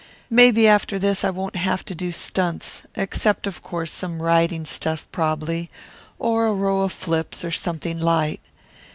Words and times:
Maybe 0.31 0.67
after 0.67 0.97
this 0.97 1.23
I 1.23 1.29
won't 1.29 1.55
have 1.55 1.85
to 1.85 1.93
do 1.93 2.11
stunts, 2.11 2.81
except 2.95 3.45
of 3.45 3.61
course 3.61 3.91
some 3.91 4.19
riding 4.19 4.65
stuff, 4.65 5.07
prob'ly, 5.11 5.69
or 6.17 6.47
a 6.47 6.53
row 6.55 6.81
of 6.81 6.91
flips 6.91 7.45
or 7.45 7.51
something 7.51 7.99
light. 7.99 8.41